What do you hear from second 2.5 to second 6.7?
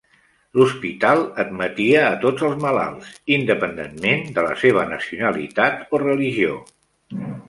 malalts, independentment de la seva nacionalitat o religió.